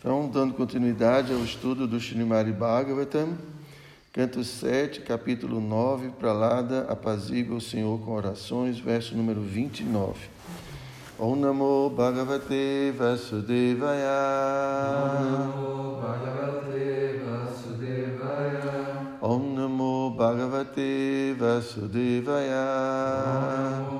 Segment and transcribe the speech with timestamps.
[0.00, 3.36] Então, dando continuidade ao estudo do Srimad Bhagavatam,
[4.14, 10.14] canto 7, capítulo 9, Pralada apazigua o Senhor com orações, verso número 29.
[11.18, 14.16] Om Namo Bhagavate Vasudevaya.
[19.20, 22.64] Om Namo Bhagavate Vasudevaya.
[23.92, 23.99] Om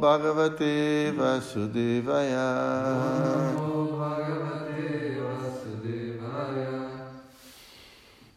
[0.00, 2.40] Bhagavate Vasudevaya.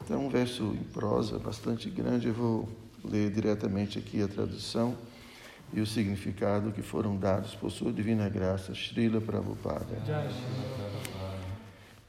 [0.03, 2.67] Então, um verso em prosa bastante grande, eu vou
[3.05, 4.93] ler diretamente aqui a tradução
[5.71, 9.85] e o significado que foram dados por sua divina graça, Srila Prabhupada.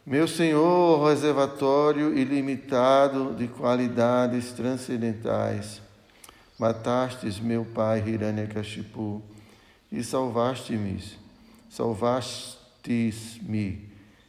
[0.04, 5.80] Meu Senhor, reservatório ilimitado de qualidades transcendentais,
[6.58, 9.22] matastes meu pai Hiranyakashipu
[9.90, 11.02] e salvaste-me,
[11.70, 13.88] salvastes-me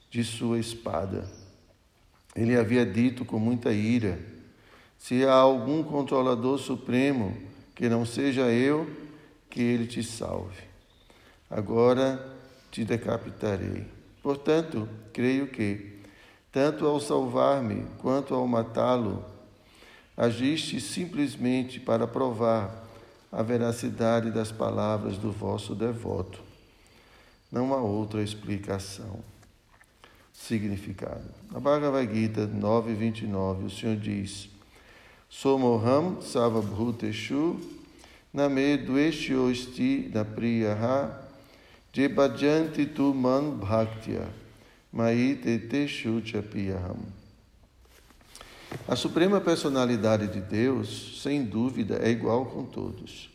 [0.10, 1.28] de sua espada.
[2.36, 4.20] Ele havia dito com muita ira:
[4.98, 7.38] Se há algum controlador supremo
[7.74, 8.90] que não seja eu,
[9.50, 10.64] que ele te salve.
[11.50, 12.34] Agora
[12.72, 13.86] te decapitarei.
[14.22, 16.00] Portanto, creio que,
[16.52, 19.24] tanto ao salvar-me quanto ao matá-lo,
[20.18, 22.86] agiste simplesmente para provar
[23.36, 26.42] a veracidade das palavras do vosso devoto.
[27.52, 29.20] Não há outra explicação.
[30.32, 31.26] Significado.
[31.52, 34.50] Na Bhagavad Gita 9.29, o Senhor diz:
[35.30, 37.60] Somoham savabhuteshu
[38.34, 41.22] name dueshyosti na priyaha
[41.94, 44.28] Jebhajanti tu man bhaktya,
[44.94, 47.25] maitete chapiyaham.
[48.88, 53.30] A suprema personalidade de Deus, sem dúvida, é igual com todos.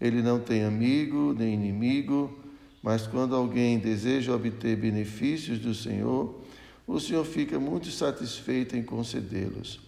[0.00, 2.38] Ele não tem amigo nem inimigo,
[2.82, 6.40] mas quando alguém deseja obter benefícios do Senhor,
[6.86, 9.80] o Senhor fica muito satisfeito em concedê-los.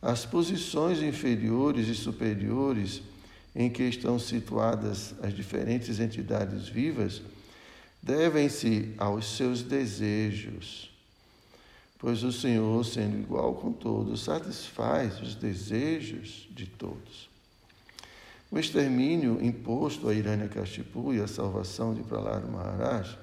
[0.00, 3.02] As posições inferiores e superiores
[3.54, 7.20] em que estão situadas as diferentes entidades vivas
[8.02, 10.93] devem-se aos seus desejos,
[11.98, 17.28] pois o Senhor, sendo igual com todos, satisfaz os desejos de todos.
[18.50, 23.18] O extermínio imposto a Hiranyakashipu e a salvação de Prahlada Maharaj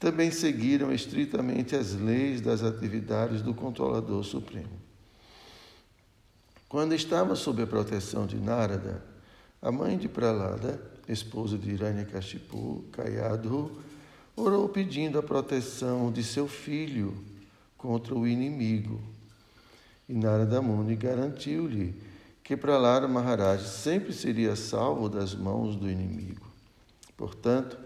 [0.00, 4.80] também seguiram estritamente as leis das atividades do controlador supremo.
[6.68, 9.04] Quando estava sob a proteção de Narada,
[9.60, 13.70] a mãe de Pralada, esposa de Hiranyakashipu, Kayadhu,
[14.34, 17.14] orou pedindo a proteção de seu filho
[17.82, 19.00] contra o inimigo.
[20.08, 21.92] E Narada Muni garantiu-lhe
[22.44, 26.46] que Pralada Maharaj sempre seria salvo das mãos do inimigo.
[27.16, 27.76] Portanto,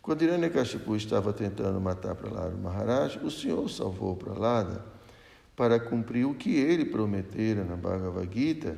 [0.00, 4.82] quando Hiranyakashipu estava tentando matar Pralada Maharaj, o Senhor salvou Pralada
[5.54, 8.76] para cumprir o que ele prometera na Bhagavad Gita,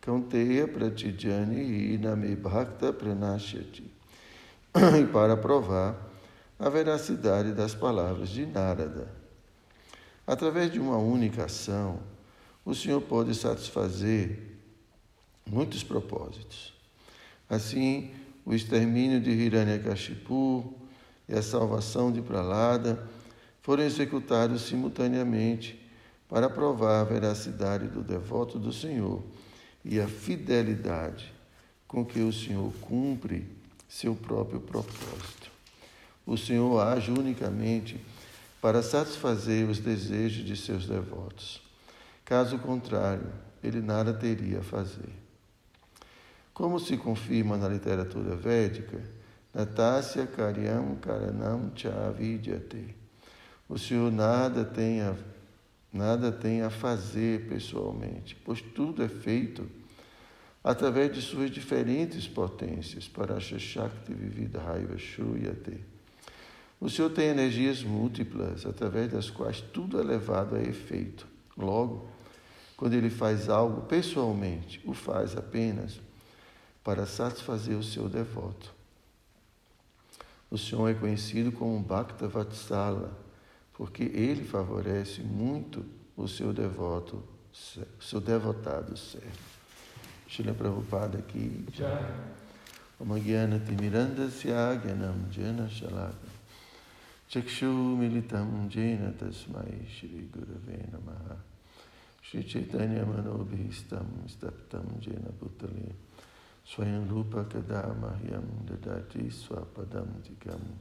[0.00, 3.90] Kaunteya Pratijani Iname Bhakta Pranashyati.
[5.00, 5.96] E para provar
[6.58, 9.17] a veracidade das palavras de Narada.
[10.28, 12.00] Através de uma única ação,
[12.62, 14.38] o Senhor pode satisfazer
[15.46, 16.74] muitos propósitos.
[17.48, 18.10] Assim,
[18.44, 20.74] o extermínio de Hiranyakashipu
[21.26, 23.08] e a salvação de Pralada
[23.62, 25.82] foram executados simultaneamente
[26.28, 29.22] para provar a veracidade do devoto do Senhor
[29.82, 31.32] e a fidelidade
[31.86, 33.46] com que o Senhor cumpre
[33.88, 35.50] seu próprio propósito.
[36.26, 37.98] O Senhor age unicamente
[38.60, 41.62] para satisfazer os desejos de seus devotos.
[42.24, 43.32] Caso contrário,
[43.62, 45.12] ele nada teria a fazer.
[46.52, 49.00] Como se confirma na literatura védica,
[49.54, 52.94] Natasya Karyam Karanam Chavidyate.
[53.68, 55.14] O Senhor nada tem a
[55.92, 59.66] nada tem a fazer pessoalmente, pois tudo é feito
[60.62, 65.80] através de suas diferentes potências para Shakti Vivida Raiva Shuyate.
[66.80, 71.26] O Senhor tem energias múltiplas através das quais tudo é levado a efeito.
[71.56, 72.08] Logo,
[72.76, 76.00] quando ele faz algo pessoalmente, o faz apenas
[76.84, 78.72] para satisfazer o seu devoto.
[80.50, 83.12] O Senhor é conhecido como Bhakta Vatsala,
[83.74, 85.84] porque ele favorece muito
[86.16, 87.22] o seu devoto,
[88.00, 89.58] seu devotado servo.
[90.28, 91.66] Shila Prabhupada aqui.
[93.00, 96.27] Omagyana Timirandasya Gyanam Jena Shalaka.
[97.30, 101.36] चक्षु चक्षुमिलितं जेन तस्मै श्रीगुरवे नमः।
[102.24, 105.94] श्रीचैतन्यमनोभीष्टं स्तप्तं जेन पुतले
[106.66, 110.78] स्वयं रूपकदा मह्यं ददाति स्वपदं धिकं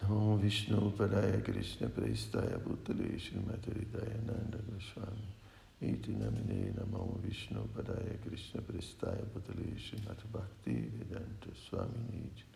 [0.00, 12.49] नमो विष्णुपदाय कृष्णप्रेष्ठाय पुतले श्रीमदहृदय नन्दगोस्वामी। इति नमिने नमो विष्णुपदाय कृष्णप्रेष्ठाय पुतले श्रीमद्भक्तिवेदान्तस्वामिनी च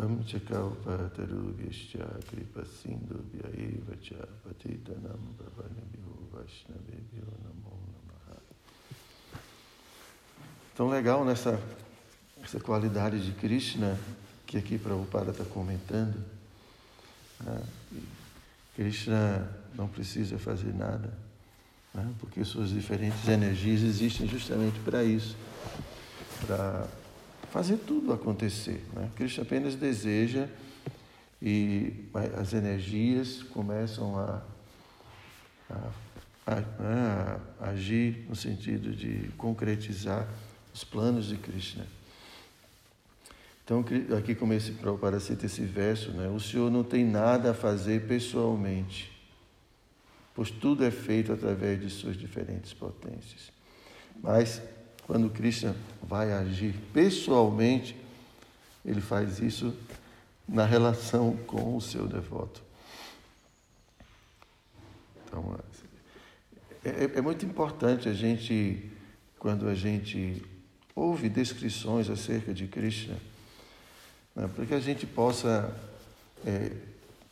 [0.00, 3.48] Namine Namo Vishnu Padaya Krishna Prestaya Bhutale Srimati Bhakti Vedanta Swami Niji Pamchakalpatarubhyascha Kripa Sindhubhya
[3.54, 8.40] Eva Cha Patitanam Pavanibhyo Vaishnavebhyo Namo Namaha
[10.74, 11.60] Tão legal nessa
[12.42, 13.98] essa qualidade de Krishna
[14.46, 16.24] que aqui Prabhupada está comentando.
[17.40, 17.62] Né?
[18.74, 21.12] Krishna não precisa fazer nada,
[21.94, 22.12] né?
[22.18, 25.36] porque suas diferentes energias existem justamente para isso,
[26.46, 26.88] para
[27.50, 28.84] fazer tudo acontecer.
[28.94, 29.10] Né?
[29.16, 30.48] Krishna apenas deseja
[31.42, 31.92] e
[32.38, 34.42] as energias começam a,
[35.70, 35.90] a,
[36.46, 40.28] a, né, a agir no sentido de concretizar
[40.72, 41.86] os planos de Krishna.
[43.64, 43.84] Então,
[44.18, 46.28] aqui começa para citar esse verso, né?
[46.28, 49.12] O Senhor não tem nada a fazer pessoalmente,
[50.34, 53.52] pois tudo é feito através de suas diferentes potências.
[54.20, 54.60] Mas,
[55.10, 57.96] quando Krishna vai agir pessoalmente,
[58.84, 59.74] ele faz isso
[60.48, 62.62] na relação com o seu devoto.
[65.26, 65.58] Então,
[66.84, 68.88] é, é, é muito importante a gente,
[69.36, 70.44] quando a gente
[70.94, 73.16] ouve descrições acerca de Krishna,
[74.36, 75.76] né, para que a gente possa,
[76.46, 76.70] é,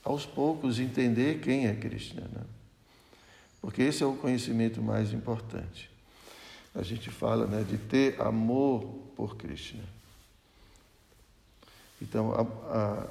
[0.02, 2.22] aos poucos, entender quem é Krishna.
[2.22, 2.42] Né?
[3.60, 5.96] Porque esse é o conhecimento mais importante.
[6.74, 8.82] A gente fala né, de ter amor
[9.16, 9.82] por Krishna.
[12.00, 13.06] Então, a, a,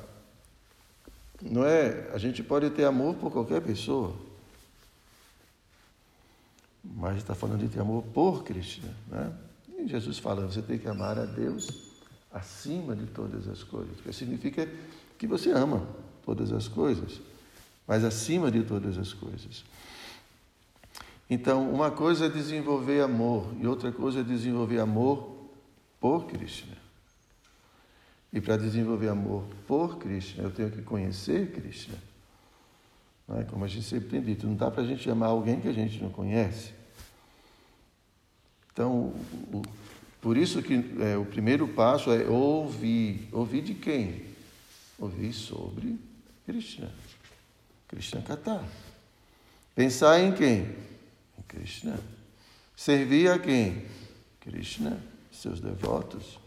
[1.41, 4.15] não é, a gente pode ter amor por qualquer pessoa,
[6.83, 8.93] mas está falando de ter amor por Krishna.
[9.07, 9.33] Né?
[9.77, 11.87] E Jesus fala, você tem que amar a Deus
[12.31, 14.67] acima de todas as coisas, que significa
[15.17, 15.87] que você ama
[16.25, 17.19] todas as coisas,
[17.87, 19.63] mas acima de todas as coisas.
[21.29, 25.35] Então, uma coisa é desenvolver amor e outra coisa é desenvolver amor
[25.99, 26.77] por Krishna.
[28.31, 31.97] E para desenvolver amor por Krishna, eu tenho que conhecer Krishna.
[33.27, 33.43] Não é?
[33.43, 35.73] Como a gente sempre tem dito, não dá para a gente amar alguém que a
[35.73, 36.71] gente não conhece.
[38.71, 39.13] Então,
[39.51, 39.61] o,
[40.21, 43.27] por isso que é, o primeiro passo é ouvir.
[43.31, 44.25] Ouvir de quem?
[44.97, 45.97] Ouvir sobre
[46.45, 46.89] Krishna.
[47.87, 48.63] Krishna Kata.
[49.75, 50.75] Pensar em quem?
[51.47, 51.99] Krishna.
[52.75, 53.85] Servir a quem?
[54.41, 55.01] Krishna,
[55.31, 56.39] seus devotos.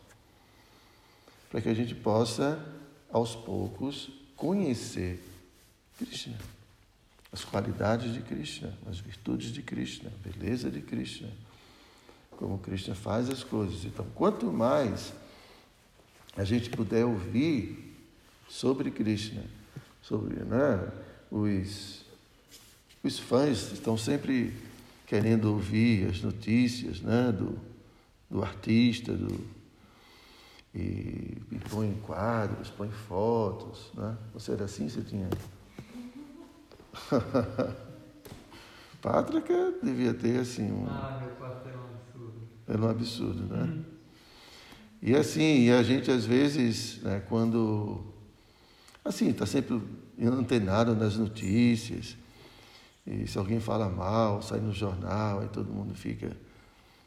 [1.50, 2.64] Para que a gente possa,
[3.10, 5.22] aos poucos, conhecer
[5.98, 6.38] Krishna.
[7.32, 11.28] As qualidades de Krishna, as virtudes de Krishna, a beleza de Krishna
[12.40, 13.84] como Krishna faz as coisas.
[13.84, 15.12] Então, quanto mais
[16.34, 17.94] a gente puder ouvir
[18.48, 19.44] sobre Krishna,
[20.00, 20.90] sobre né,
[21.30, 22.00] os,
[23.04, 24.54] os fãs estão sempre
[25.10, 27.58] querendo ouvir as notícias né, do,
[28.30, 29.44] do artista, do,
[30.72, 33.90] e, e põe quadros, põe fotos.
[33.94, 34.16] Né?
[34.32, 35.28] Você era assim, você tinha.
[39.02, 40.86] Pátrica devia ter assim um.
[40.86, 41.90] Ah, meu patrão.
[42.68, 43.62] Era um absurdo, né?
[43.62, 43.84] Uhum.
[45.02, 48.14] E assim, e a gente às vezes, né, quando.
[49.04, 49.82] Assim, está sempre
[50.22, 52.16] antenado nas notícias.
[53.10, 56.30] E se alguém fala mal, sai no jornal, aí todo mundo fica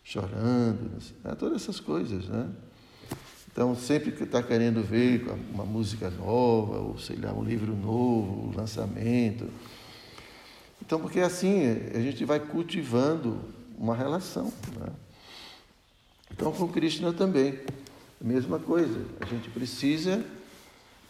[0.04, 0.92] chorando,
[1.24, 1.34] né?
[1.40, 2.50] todas essas coisas, né?
[3.50, 8.50] Então, sempre que está querendo ver uma música nova, ou sei lá, um livro novo,
[8.50, 9.48] um lançamento.
[10.82, 13.40] Então, porque assim a gente vai cultivando
[13.78, 14.52] uma relação.
[14.80, 14.88] Né?
[16.32, 17.60] Então, com Krishna também,
[18.20, 19.06] a mesma coisa.
[19.22, 20.26] A gente precisa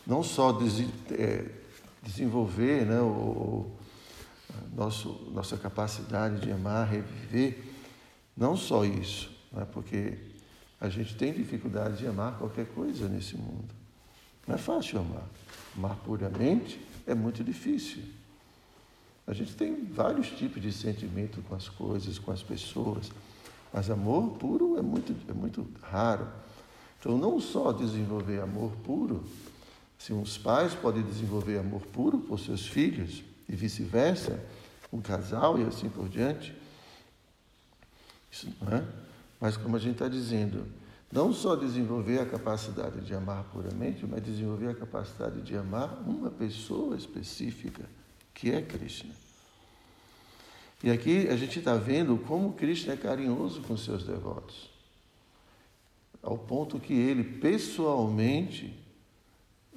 [0.06, 1.46] não só des, é,
[2.04, 3.72] desenvolver né, o, o
[4.76, 7.64] nosso, nossa capacidade de amar, reviver,
[8.36, 10.18] não só isso, né, porque
[10.80, 13.74] a gente tem dificuldade de amar qualquer coisa nesse mundo.
[14.48, 15.28] Não é fácil amar.
[15.78, 18.04] Amar puramente é muito difícil.
[19.26, 23.10] A gente tem vários tipos de sentimento com as coisas, com as pessoas.
[23.72, 26.28] Mas amor puro é muito, é muito raro.
[27.00, 29.24] Então, não só desenvolver amor puro,
[29.98, 34.40] se os pais podem desenvolver amor puro por seus filhos e vice-versa,
[34.92, 36.56] um casal e assim por diante,
[38.32, 38.84] isso, não é?
[39.40, 40.66] mas como a gente está dizendo,
[41.12, 46.32] não só desenvolver a capacidade de amar puramente, mas desenvolver a capacidade de amar uma
[46.32, 47.84] pessoa específica,
[48.34, 49.14] que é Krishna.
[50.84, 54.72] E aqui a gente está vendo como Krishna é carinhoso com seus devotos.
[56.22, 58.74] ao ponto que ele pessoalmente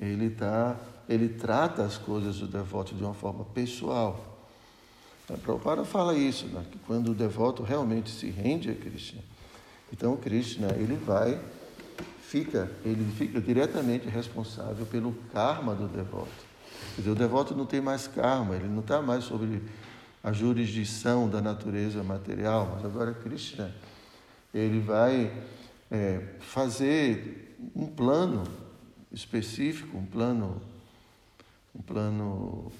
[0.00, 4.38] ele tá, ele trata as coisas do devoto de uma forma pessoal.
[5.28, 6.64] A Prabhupada fala isso, né?
[6.70, 9.20] que quando o devoto realmente se rende a Krishna,
[9.92, 11.40] então Krishna ele vai,
[12.20, 16.46] fica, ele fica diretamente responsável pelo karma do devoto.
[16.94, 19.62] Quer dizer, o devoto não tem mais karma, ele não está mais sobre
[20.22, 23.72] a jurisdição da natureza material, mas agora Krishna,
[24.52, 25.32] ele vai
[25.90, 28.44] é, fazer um plano
[29.12, 30.60] específico, um plano,
[31.76, 32.72] um plano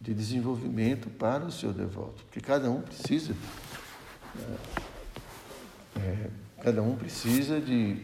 [0.00, 3.34] de desenvolvimento para o seu devoto, porque cada um precisa,
[5.96, 6.30] é, é
[6.62, 8.02] cada um precisa de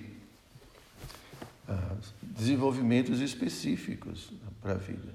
[1.69, 5.15] ah, desenvolvimentos específicos para a vida.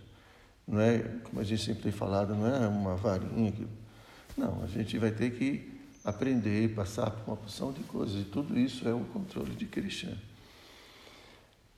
[0.67, 3.67] Não é, como a gente sempre tem falado, não é uma varinha que.
[4.37, 5.71] Não, a gente vai ter que
[6.03, 10.17] aprender, passar por uma porção de coisas, e tudo isso é o controle de Krishna.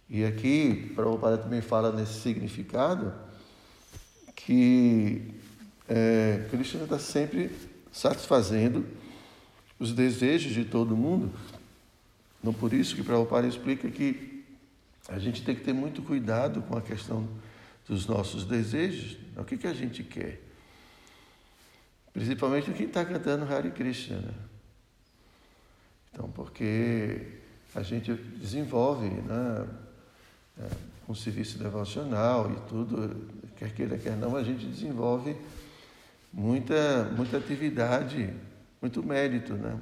[0.09, 3.26] E aqui, Prabhupada também fala nesse significado
[4.37, 5.33] que
[5.89, 7.51] é, Krishna está sempre
[7.91, 8.85] satisfazendo
[9.79, 11.31] os desejos de todo mundo.
[12.43, 14.45] Não por isso que Prabhupada explica que
[15.09, 17.27] a gente tem que ter muito cuidado com a questão
[17.87, 20.41] dos nossos desejos, o que, que a gente quer.
[22.13, 24.17] Principalmente quem está cantando Hare Krishna.
[24.17, 24.33] Né?
[26.11, 27.39] Então, porque
[27.73, 29.67] a gente desenvolve né,
[30.59, 30.67] é,
[31.07, 35.35] um serviço devocional e tudo, quer queira, quer não, a gente desenvolve
[36.31, 38.33] muita, muita atividade,
[38.81, 39.79] muito mérito, né?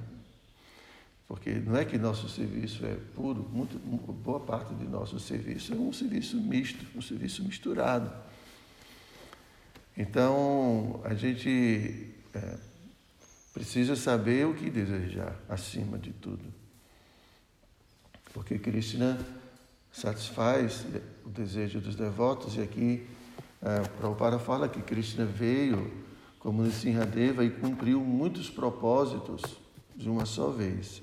[1.27, 5.75] Porque não é que nosso serviço é puro, muito, boa parte de nosso serviço é
[5.75, 8.11] um serviço misto, um serviço misturado.
[9.97, 12.57] Então, a gente é,
[13.53, 16.43] precisa saber o que desejar, acima de tudo.
[18.33, 19.17] Porque Krishna
[19.91, 20.85] satisfaz
[21.25, 23.07] o desejo dos devotos, e aqui
[23.61, 25.91] é, Prabhupada fala que Krishna veio
[26.39, 29.41] como Nissimhadeva e cumpriu muitos propósitos
[29.95, 31.01] de uma só vez.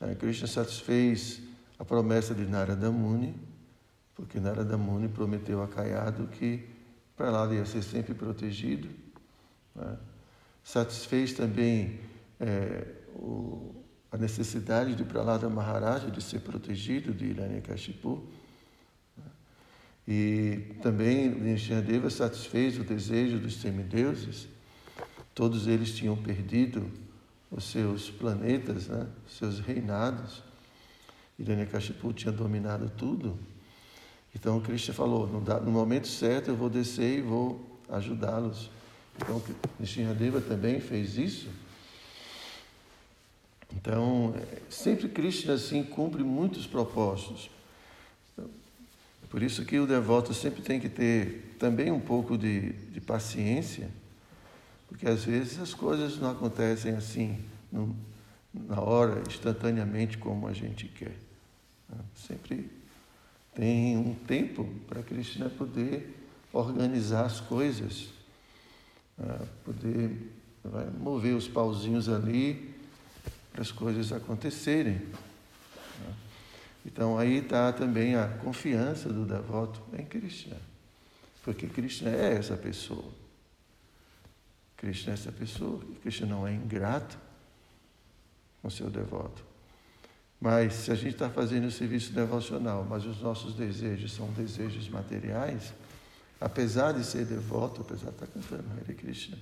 [0.00, 1.40] É, Krishna satisfez
[1.78, 3.34] a promessa de Narada Muni,
[4.14, 6.68] porque Narada Muni prometeu a Caiado que
[7.16, 8.88] para lá ia ser sempre protegido.
[9.74, 9.96] Né?
[10.62, 12.00] Satisfez também
[12.38, 13.74] é, o,
[14.10, 18.16] a necessidade de Pralada Maharaja de ser protegido de Hiranyakashipu.
[18.16, 18.38] Né?
[20.10, 24.48] E também Nishinadeva satisfez o desejo dos semideuses.
[25.34, 26.90] Todos eles tinham perdido
[27.50, 29.06] os seus planetas, né?
[29.26, 30.42] os seus reinados.
[31.38, 33.38] Hiranyakashipu tinha dominado tudo.
[34.34, 38.70] Então Krishna falou, no, momento certo eu vou descer e vou ajudá-los.
[39.14, 39.42] Então
[39.78, 41.50] Nishinradeva também fez isso.
[43.76, 44.34] Então,
[44.70, 47.50] sempre Krishna assim cumpre muitos propósitos.
[49.28, 53.90] Por isso que o devoto sempre tem que ter também um pouco de, de paciência
[54.88, 57.38] porque às vezes as coisas não acontecem assim,
[57.70, 57.94] no,
[58.52, 61.14] na hora, instantaneamente como a gente quer.
[61.88, 61.98] Né?
[62.14, 62.70] Sempre
[63.54, 66.16] tem um tempo para Krishna poder
[66.52, 68.08] organizar as coisas,
[69.18, 69.38] né?
[69.62, 70.32] poder
[70.64, 72.74] vai, mover os pauzinhos ali
[73.52, 75.02] para as coisas acontecerem.
[76.88, 80.56] Então aí está também a confiança do devoto em Krishna,
[81.44, 83.12] porque Krishna é essa pessoa.
[84.74, 87.18] Krishna é essa pessoa, Krishna não é ingrato
[88.62, 89.44] com seu devoto.
[90.40, 94.88] Mas se a gente está fazendo o serviço devocional, mas os nossos desejos são desejos
[94.88, 95.74] materiais,
[96.40, 99.36] apesar de ser devoto, apesar de estar cantando Hare Krishna,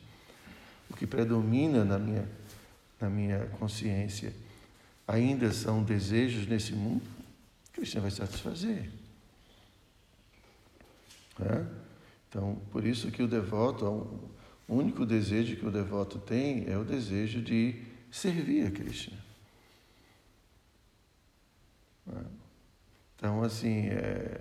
[0.90, 2.28] o que predomina na minha,
[3.00, 4.32] na minha consciência
[5.06, 7.15] ainda são desejos nesse mundo,
[7.76, 8.90] Krishna vai satisfazer.
[11.38, 11.66] É?
[12.26, 13.84] Então, por isso que o devoto,
[14.66, 19.18] o único desejo que o devoto tem é o desejo de servir a Krishna.
[23.14, 24.40] Então, assim, é,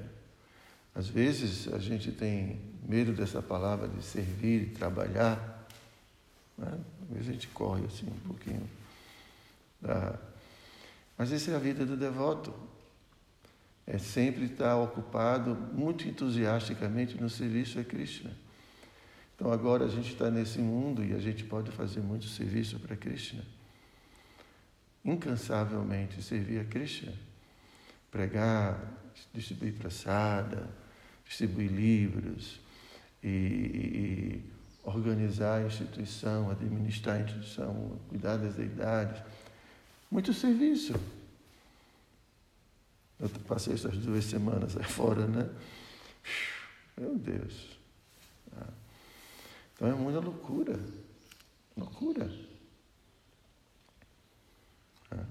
[0.94, 5.68] às vezes a gente tem medo dessa palavra de servir e trabalhar.
[6.58, 6.80] Né?
[7.02, 8.70] Às vezes a gente corre assim um pouquinho.
[9.82, 10.18] Da...
[11.18, 12.54] Mas essa é a vida do devoto.
[13.88, 18.32] É sempre estar ocupado muito entusiasticamente no serviço a Krishna.
[19.36, 22.96] Então agora a gente está nesse mundo e a gente pode fazer muito serviço para
[22.96, 23.44] Krishna.
[25.04, 27.14] Incansavelmente servir a Krishna.
[28.10, 28.80] Pregar,
[29.34, 30.68] distribuir praçada,
[31.26, 32.60] distribuir livros
[33.22, 34.44] e, e,
[34.84, 39.22] organizar a instituição, administrar a instituição, cuidar das deidades.
[40.10, 40.94] Muito serviço.
[43.20, 45.50] Eu passei essas duas semanas aí fora, né?
[46.98, 47.78] Meu Deus.
[48.58, 48.68] Ah.
[49.74, 50.78] Então é muita loucura.
[51.78, 52.30] Loucura.
[55.12, 55.26] Ah.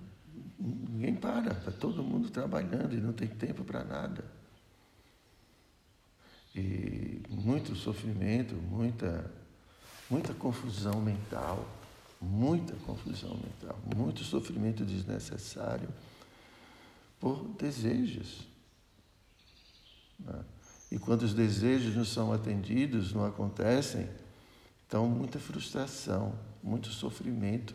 [0.58, 4.24] Ninguém para, está todo mundo trabalhando e não tem tempo para nada.
[6.54, 9.30] E muito sofrimento, muita,
[10.08, 11.68] muita confusão mental,
[12.20, 15.88] muita confusão mental, muito sofrimento desnecessário
[17.20, 18.46] por desejos.
[20.18, 20.44] Né?
[20.90, 24.08] E quando os desejos não são atendidos, não acontecem,
[24.86, 27.74] então muita frustração, muito sofrimento.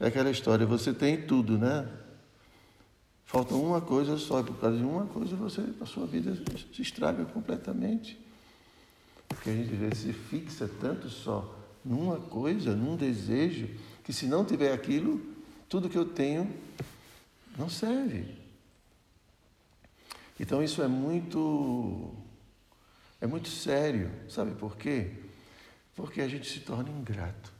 [0.00, 1.86] É aquela história, você tem tudo, né?
[3.24, 6.34] Falta uma coisa só, e por causa de uma coisa você, a sua vida
[6.72, 8.18] se estraga completamente.
[9.28, 13.68] Porque a gente se fixa tanto só numa coisa, num desejo,
[14.04, 15.20] que se não tiver aquilo,
[15.68, 16.52] tudo que eu tenho
[17.56, 18.36] não serve.
[20.38, 22.14] Então isso é muito
[23.20, 25.10] é muito sério, sabe por quê?
[25.94, 27.52] Porque a gente se torna ingrato.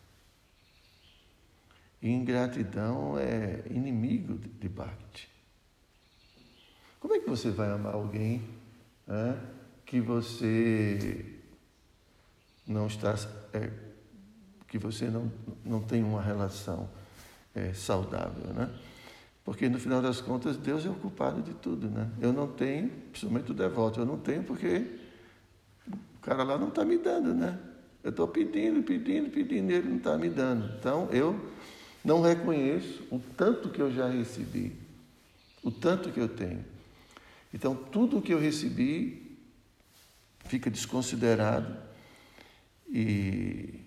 [2.03, 5.29] E ingratidão é inimigo de Bhakti.
[7.01, 8.47] Como é que você vai amar alguém
[9.07, 9.41] né,
[9.87, 11.41] que você
[12.67, 13.15] não está,
[13.53, 13.71] é,
[14.69, 15.33] que você não,
[15.65, 16.91] não tem uma relação
[17.55, 18.69] é, saudável, né?
[19.47, 22.11] Porque no final das contas Deus é o culpado de tudo, né?
[22.21, 24.85] Eu não tenho, principalmente o devoto, eu não tenho porque
[25.89, 27.59] o cara lá não está me dando, né?
[28.03, 30.77] Eu estou pedindo, pedindo, pedindo, e ele não está me dando.
[30.79, 31.41] Então eu
[32.05, 34.77] não reconheço o tanto que eu já recebi,
[35.63, 36.63] o tanto que eu tenho.
[37.53, 39.39] Então, tudo o que eu recebi
[40.45, 41.75] fica desconsiderado
[42.89, 43.81] e,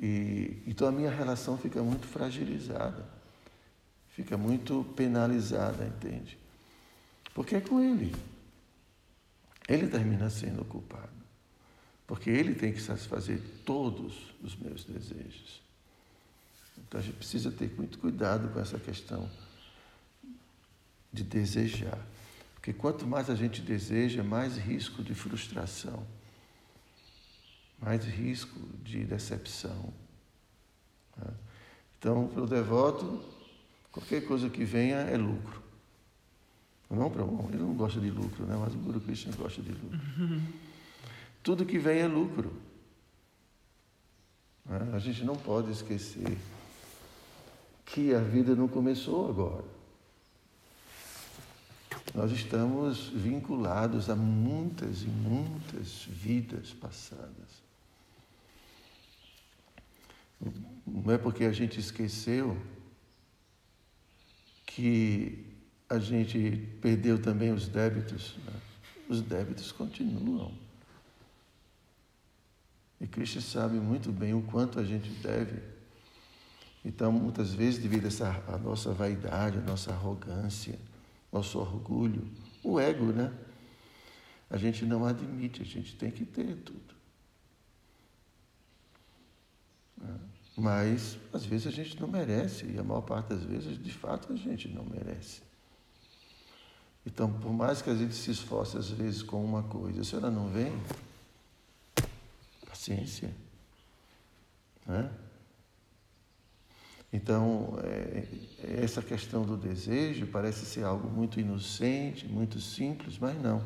[0.00, 3.04] e então a minha relação fica muito fragilizada,
[4.26, 6.36] fica muito penalizada, entende?
[7.32, 8.12] Porque é com ele.
[9.68, 11.14] Ele termina sendo o culpado.
[12.08, 15.62] Porque ele tem que satisfazer todos os meus desejos.
[16.76, 19.30] Então a gente precisa ter muito cuidado com essa questão
[21.12, 22.04] de desejar.
[22.54, 26.04] Porque quanto mais a gente deseja, mais risco de frustração,
[27.78, 29.92] mais risco de decepção.
[31.16, 31.32] Né?
[31.98, 33.35] Então, para o devoto,
[33.96, 35.62] qualquer coisa que venha é lucro.
[36.90, 38.54] Não para bom, ele não gosta de lucro, né?
[38.54, 39.98] mas o Guru Krishna gosta de lucro.
[41.42, 42.52] Tudo que vem é lucro.
[44.66, 44.90] Né?
[44.92, 46.36] A gente não pode esquecer
[47.86, 49.64] que a vida não começou agora.
[52.14, 57.64] Nós estamos vinculados a muitas e muitas vidas passadas.
[60.86, 62.56] Não é porque a gente esqueceu
[64.76, 65.42] que
[65.88, 68.36] a gente perdeu também os débitos.
[68.44, 68.52] Né?
[69.08, 70.52] Os débitos continuam.
[73.00, 75.62] E Cristo sabe muito bem o quanto a gente deve.
[76.84, 80.78] Então, muitas vezes, devido a, essa, a nossa vaidade, a nossa arrogância,
[81.32, 82.28] nosso orgulho,
[82.62, 83.32] o ego, né?
[84.50, 86.94] A gente não admite, a gente tem que ter tudo.
[90.02, 90.35] É.
[90.56, 94.32] Mas, às vezes, a gente não merece, e a maior parte das vezes, de fato,
[94.32, 95.42] a gente não merece.
[97.04, 100.30] Então, por mais que a gente se esforce, às vezes, com uma coisa, se ela
[100.30, 100.72] não vem,
[102.66, 103.30] paciência.
[104.86, 105.10] Né?
[107.12, 108.26] Então, é,
[108.82, 113.62] essa questão do desejo parece ser algo muito inocente, muito simples, mas não.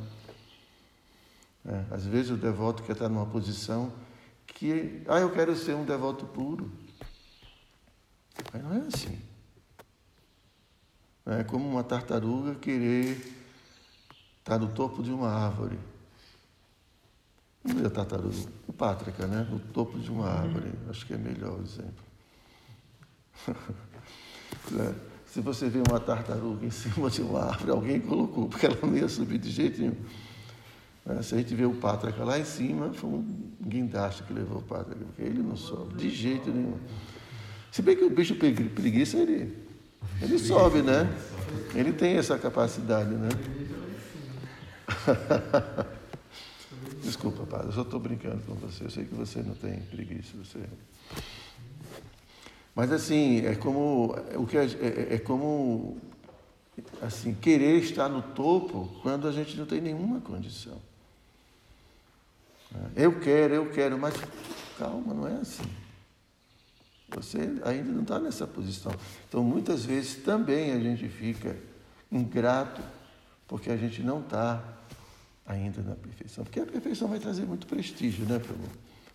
[1.64, 3.92] É, às vezes o devoto quer estar numa posição
[4.54, 6.70] que, ah, eu quero ser um devoto puro.
[8.52, 9.18] Mas não é assim.
[11.26, 13.16] É como uma tartaruga querer
[14.38, 15.78] estar no topo de uma árvore.
[17.62, 19.46] Não é a tartaruga, o pátrica, né?
[19.50, 20.72] No topo de uma árvore.
[20.88, 22.04] Acho que é melhor o exemplo.
[24.72, 24.94] Né?
[25.24, 28.96] Se você vê uma tartaruga em cima de uma árvore, alguém colocou, porque ela não
[28.96, 29.96] ia subir de jeito nenhum.
[31.22, 33.24] Se a gente vê o pátraca lá em cima, foi um
[33.62, 36.76] guindaste que levou o pátraca, porque ele não sobe de jeito nenhum.
[37.70, 39.56] Se bem que o bicho preguiça, ele,
[40.20, 41.08] ele sobe, né?
[41.74, 43.28] Ele tem essa capacidade, né?
[47.02, 48.84] Desculpa, padre, eu só estou brincando com você.
[48.84, 50.36] Eu sei que você não tem preguiça.
[50.36, 50.58] Você...
[52.74, 55.96] Mas assim, é como o que é, é, é, como
[57.00, 60.89] assim, querer estar no topo quando a gente não tem nenhuma condição.
[62.94, 64.14] Eu quero, eu quero, mas
[64.78, 65.64] calma, não é assim.
[67.14, 68.92] Você ainda não está nessa posição.
[69.28, 71.56] Então, muitas vezes também a gente fica
[72.10, 72.80] ingrato
[73.48, 74.62] porque a gente não está
[75.44, 76.44] ainda na perfeição.
[76.44, 78.68] Porque a perfeição vai trazer muito prestígio, né, Prabhu?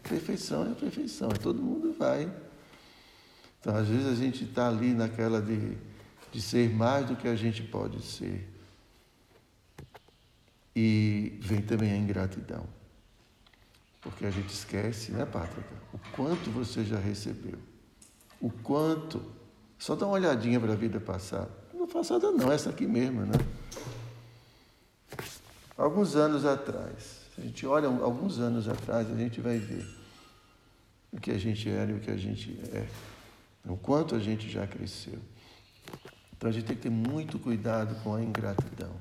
[0.03, 2.29] Perfeição é perfeição, todo mundo vai.
[3.59, 5.77] Então, às vezes, a gente está ali naquela de,
[6.31, 8.47] de ser mais do que a gente pode ser.
[10.75, 12.74] E vem também a ingratidão.
[14.05, 15.67] Porque a gente esquece, né, Pátrica?
[15.91, 17.57] O quanto você já recebeu.
[18.39, 19.19] O quanto.
[19.79, 21.49] Só dá uma olhadinha para a vida passada.
[21.73, 23.33] Não passada não, essa aqui mesmo, né?
[25.75, 29.85] Alguns anos atrás, a gente olha alguns anos atrás, a gente vai ver
[31.11, 32.87] o que a gente era e o que a gente é,
[33.65, 35.19] o quanto a gente já cresceu.
[36.37, 38.93] Então a gente tem que ter muito cuidado com a ingratidão,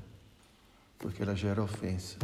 [0.99, 2.17] porque ela gera ofensa,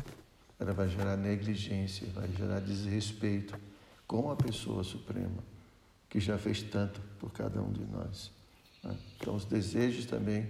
[0.61, 3.59] ela vai gerar negligência, vai gerar desrespeito
[4.07, 5.43] com a pessoa suprema,
[6.09, 8.31] que já fez tanto por cada um de nós.
[8.85, 8.95] Né?
[9.17, 10.47] Então os desejos também,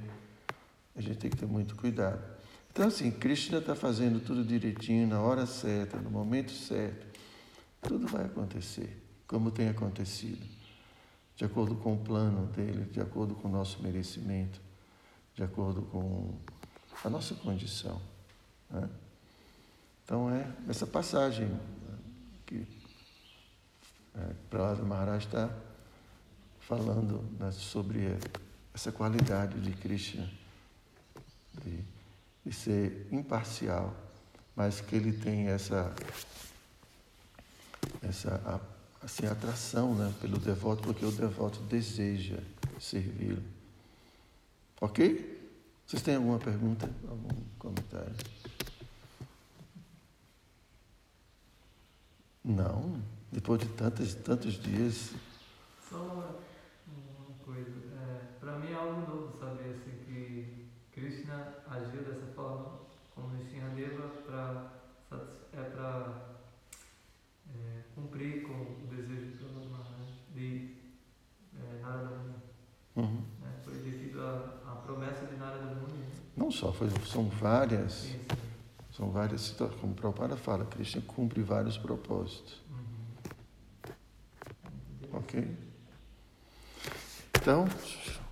[0.96, 2.20] a gente tem que ter muito cuidado.
[2.72, 7.06] Então, assim, Krishna está fazendo tudo direitinho, na hora certa, no momento certo.
[7.80, 10.44] Tudo vai acontecer, como tem acontecido,
[11.36, 14.60] de acordo com o plano dele, de acordo com o nosso merecimento,
[15.34, 16.34] de acordo com
[17.04, 18.00] a nossa condição.
[18.70, 18.88] Né?
[20.10, 21.98] Então, é essa passagem né,
[22.44, 22.66] que
[24.12, 25.48] é, Prahlada Maharaj está
[26.58, 28.18] falando né, sobre
[28.74, 30.28] essa qualidade de Krishna.
[31.62, 31.84] De,
[32.44, 33.94] e ser imparcial,
[34.56, 35.94] mas que ele tem essa
[38.02, 38.60] essa
[39.00, 42.40] assim atração, né, pelo devoto, porque o devoto deseja
[42.80, 43.44] servi-lo.
[44.80, 45.52] OK?
[45.86, 47.28] Vocês têm alguma pergunta, algum
[47.60, 48.39] comentário?
[52.50, 55.14] Não, depois de tantos tantos dias.
[55.88, 62.26] Só uma coisa, é, para mim é algo novo saber assim que Krishna agiu dessa
[62.34, 62.80] forma
[63.14, 64.72] como Nishinradeva para
[65.52, 66.38] é para
[67.54, 70.74] é, cumprir com o desejo do Maharaj de
[71.54, 72.34] é, Narada Muni.
[72.96, 73.22] Uhum.
[73.44, 75.98] É, foi devido à promessa de Narada Muni.
[75.98, 76.10] Né?
[76.36, 78.08] Não só, foi, são várias.
[79.00, 79.80] São várias situações.
[79.80, 82.60] Como o Prabhupada fala, Krishna cumpre vários propósitos.
[82.70, 83.94] Uhum.
[85.14, 85.56] Ok?
[87.34, 87.66] Então,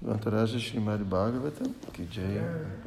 [0.03, 2.83] Gantaraja Srimad Bhagavatam, que Jaya.